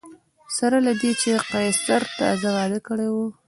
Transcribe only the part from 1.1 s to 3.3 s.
چې قیصر تازه واده کړی و